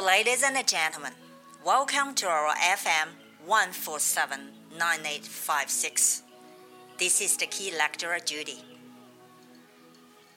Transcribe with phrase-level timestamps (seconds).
[0.00, 1.12] ladies and gentlemen,
[1.62, 3.10] welcome to our FM
[3.46, 6.22] 1479856.
[6.96, 8.64] This is the key lecturer Judy.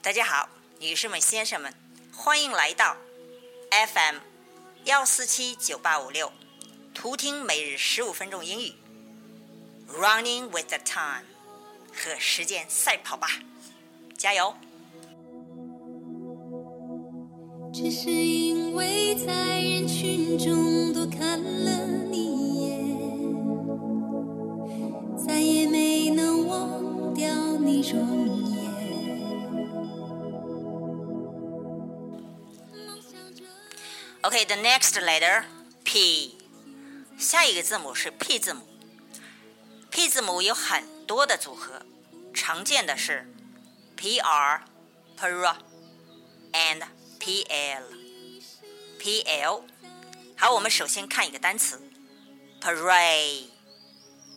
[0.00, 1.74] 大家好，女士们、先生们，
[2.12, 2.96] 欢迎来到
[3.72, 4.18] FM
[4.84, 6.30] 幺四七九八五六，
[6.94, 8.72] 图听每日十五分钟英语，
[9.88, 11.24] Running with the time，
[11.92, 13.26] 和时间赛跑吧，
[14.16, 14.54] 加油！
[17.72, 18.37] 只是因
[18.79, 22.97] 会在人群中多看了你一眼，
[25.17, 27.99] 再也没能忘掉你容
[28.53, 28.57] 颜。
[32.87, 33.43] 梦想着
[34.21, 35.43] Okay, the next letter
[35.83, 36.37] P，
[37.17, 38.61] 下一个字母是 P 字母。
[39.91, 41.81] P 字母有很多的组合，
[42.33, 43.29] 常见的是
[43.97, 44.61] PR、
[45.19, 45.55] PR
[46.53, 46.83] and
[47.19, 47.83] PL、
[48.99, 49.63] PL。
[50.35, 51.81] 好，我们首先看一个单词
[52.61, 53.45] pray、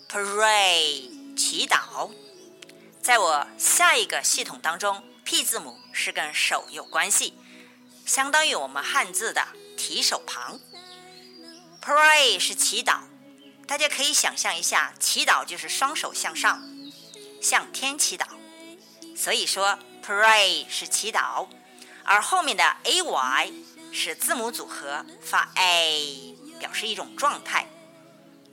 [0.09, 2.11] pray 祈祷。
[3.03, 7.35] 在我下一个系统当中，P 字母是跟手有关系，
[8.07, 10.61] 相当于我们汉字的提手旁。
[11.85, 13.01] Pray 是祈祷，
[13.67, 16.63] 大家可以想象一下，祈祷就是双手向上，
[17.41, 18.27] 向天祈祷。
[19.17, 21.49] 所以说，pray 是祈祷，
[22.05, 23.53] 而后面的 ay
[23.93, 27.67] 是字母组合，发 a 表示一种状态。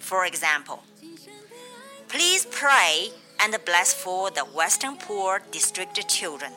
[0.01, 0.79] For example,
[2.07, 6.51] please pray and bless for the Western Poor District children.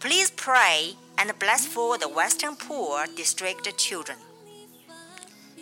[0.00, 4.16] Please pray and bless for the Western Poor District children.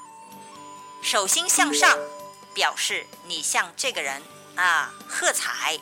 [1.03, 2.00] 手心向上，
[2.53, 4.23] 表示你向这个人
[4.56, 5.79] 啊喝彩，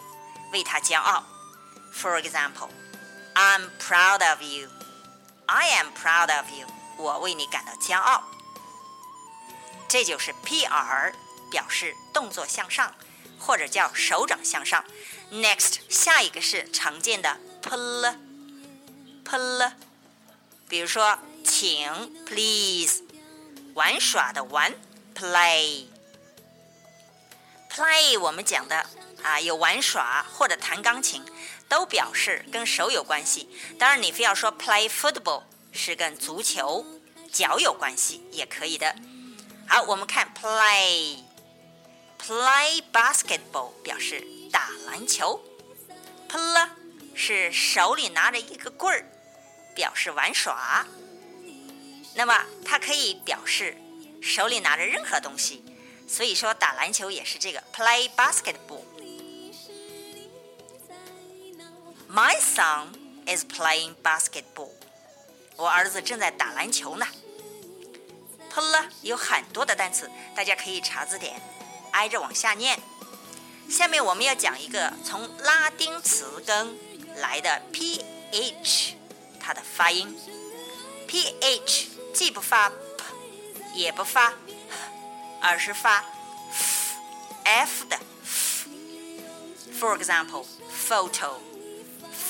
[0.52, 1.24] 为他骄傲。
[1.94, 2.70] For example,
[3.36, 4.70] I'm proud of you.
[5.46, 6.68] I am proud of you.
[6.98, 8.24] 我为你感到骄傲。
[9.95, 11.13] 这就是 PR，
[11.53, 12.93] 表示动作向上，
[13.39, 14.85] 或者叫手掌向上。
[15.31, 18.17] Next，下一个是常见的 pull
[19.25, 19.73] pull，
[20.69, 21.89] 比如说请
[22.27, 23.05] please，
[23.75, 24.75] 玩耍的玩
[25.15, 25.87] play
[27.71, 28.85] play，我们讲的
[29.23, 31.25] 啊有玩耍或者弹钢琴，
[31.69, 33.49] 都表示跟手有关系。
[33.79, 36.85] 当然，你非要说 play football 是跟足球
[37.31, 38.97] 脚有关系，也可以的。
[39.67, 41.19] 好，我们看 play
[42.19, 45.43] play basketball 表示打篮球
[46.29, 46.69] ，pull
[47.15, 49.05] 是手里拿着一个棍儿，
[49.75, 50.87] 表示玩耍。
[52.15, 53.77] 那么它可以表示
[54.23, 55.65] 手里拿着任何东西，
[56.07, 58.85] 所以说打篮球也是这个 play basketball。
[62.09, 62.93] My son
[63.27, 64.71] is playing basketball。
[65.57, 67.07] 我儿子正在打篮球呢。
[68.55, 71.43] Pull 有很多的单词，大家可以查字典，
[71.91, 72.79] 挨着往下念。
[73.69, 76.79] 下面我们要讲一个从拉丁词根
[77.17, 78.93] 来的 ph，
[79.41, 80.17] 它的发音。
[81.09, 82.75] ph 既不发 p，
[83.75, 84.35] 也不发
[85.41, 86.05] 而是发
[87.43, 88.69] f 的 f。
[89.81, 90.47] For example,
[90.89, 91.39] photo,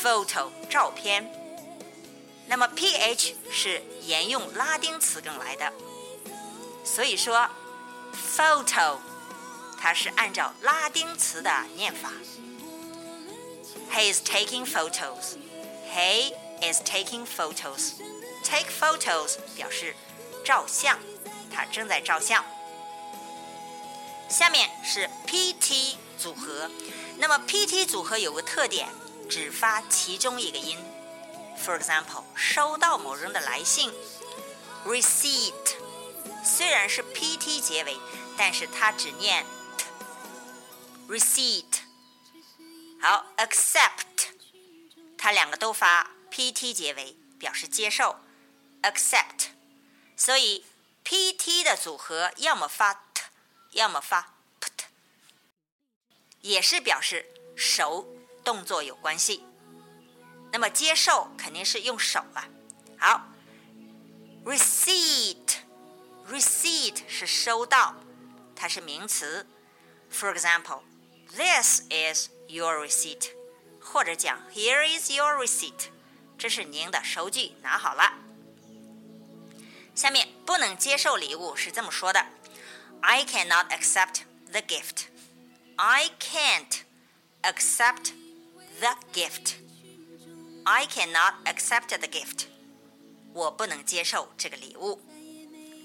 [0.02, 1.30] photo 照片。
[2.46, 5.72] 那么 ph 是沿用拉丁词根来的。
[6.84, 7.48] 所以说
[8.36, 8.98] ，photo，
[9.80, 12.12] 它是按照拉丁词的念法。
[13.90, 15.36] He is taking photos.
[15.92, 17.92] He is taking photos.
[18.44, 19.96] Take photos 表示
[20.44, 20.98] 照相，
[21.50, 22.44] 他正在照相。
[24.28, 26.70] 下面是 PT 组合，
[27.16, 28.88] 那么 PT 组合有个特点，
[29.30, 30.78] 只发其中一个音。
[31.64, 33.92] For example，收到某人的来信
[34.84, 35.52] ，receipt。
[36.44, 37.98] 虽然是 pt 结尾，
[38.36, 39.46] 但是它只念
[39.78, 39.86] t。
[41.08, 41.80] receipt。
[43.00, 44.28] 好，accept，
[45.16, 48.20] 它两个都发 pt 结尾，表示接受。
[48.82, 49.48] accept，
[50.16, 50.66] 所以
[51.02, 53.22] pt 的组合要么发 t，
[53.70, 54.84] 要么发 pt，
[56.42, 57.26] 也是表示
[57.56, 58.06] 手
[58.44, 59.42] 动作有关系。
[60.52, 62.46] 那么接受肯定是用手啊。
[62.98, 63.28] 好
[64.44, 65.63] ，receipt。
[66.29, 67.95] receipt 是收到，
[68.55, 69.47] 它 它是名词。
[70.11, 70.81] For example,
[71.31, 73.29] this is your receipt，
[73.79, 75.87] 或者讲 Here is your receipt，
[76.37, 78.13] 这是您的收据，拿好了。
[79.95, 82.25] 下面不能接受礼物是这么说的：
[82.99, 85.05] I cannot accept the gift.
[85.77, 86.81] I can't
[87.43, 88.11] accept
[88.81, 89.53] the gift.
[90.65, 92.47] I cannot accept the gift.
[93.33, 95.01] 我不能接受这个礼物。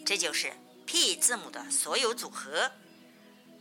[0.10, 0.52] 这就是
[0.88, 2.72] P 字母的所有组合。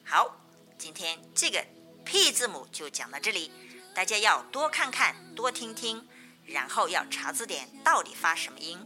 [0.02, 0.34] 好，
[0.78, 1.62] 今天这个
[2.06, 3.50] P 字母就讲到这里，
[3.94, 6.02] 大家要多看看，多听听，
[6.46, 8.78] 然后要查字典，到底发什么音。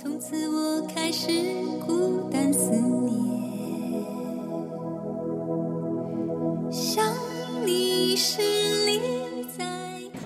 [0.00, 1.26] 从此我开始
[1.84, 3.10] 孤单思念，
[6.70, 7.04] 想
[7.66, 8.40] 你时
[8.86, 9.64] 你在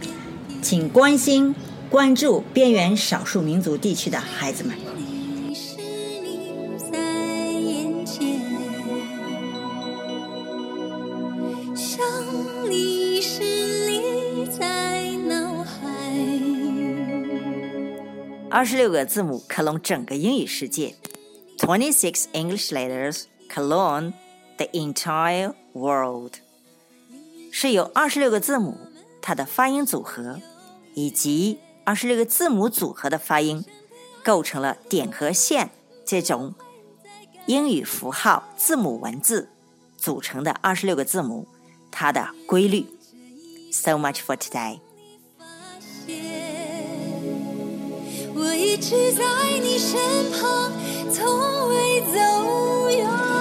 [0.02, 0.14] 天
[0.46, 1.55] 边，请关心、
[1.88, 4.76] 关注边缘少数民族地区的孩子们。
[18.54, 20.94] 二十六个字母克隆整个英语世界
[21.58, 24.12] ，Twenty six English letters clone
[24.58, 26.34] the entire world，
[27.50, 28.78] 是由二十六个字母
[29.20, 30.40] 它的发音组合
[30.94, 33.64] 以及二十六个字母组合的发音
[34.22, 35.72] 构成了点和线
[36.06, 36.54] 这种
[37.46, 39.48] 英语符号字母文字
[39.96, 41.48] 组成的二十六个字母，
[41.90, 42.86] 它的规律。
[43.72, 44.78] So much for today.
[48.74, 49.22] 一直在
[49.62, 49.96] 你身
[50.32, 50.72] 旁，
[51.08, 53.33] 从未走远。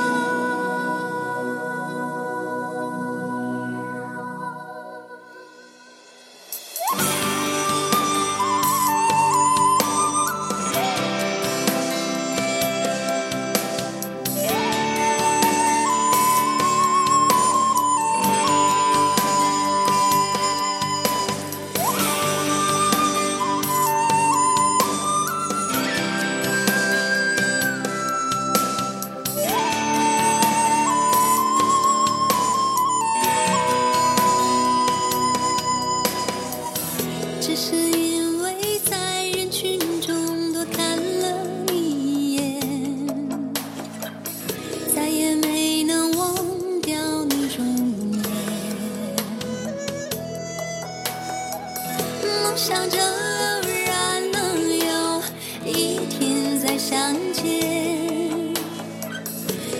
[52.65, 55.21] 想着偶然能有
[55.65, 58.54] 一天再相见，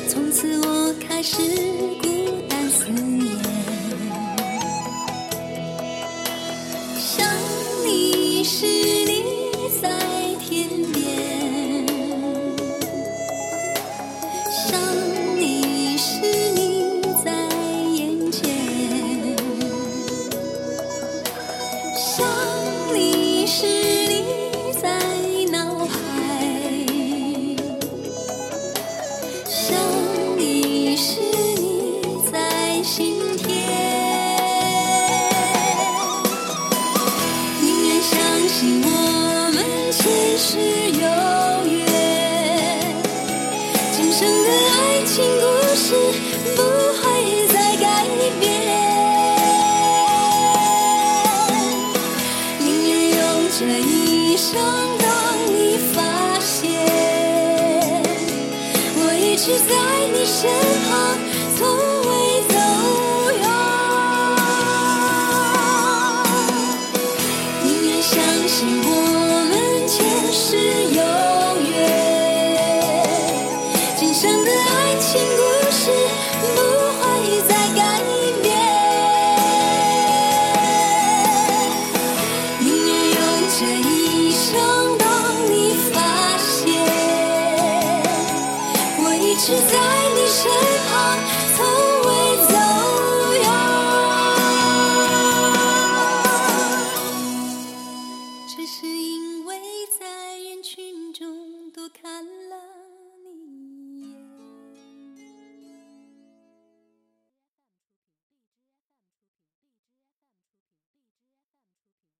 [0.10, 1.38] 从此我开始
[21.96, 22.26] 想
[22.94, 24.26] 你时你
[24.82, 25.00] 在
[25.52, 25.96] 脑海，
[29.48, 29.78] 想
[30.38, 31.22] 你时
[31.58, 32.02] 你
[32.32, 33.48] 在心田。
[37.62, 38.12] 宁愿相
[38.50, 38.88] 信我
[39.54, 39.58] 们
[39.92, 40.02] 前
[40.38, 40.83] 世
[59.46, 60.50] 我一直在你身
[60.88, 61.20] 旁，
[61.58, 61.93] 从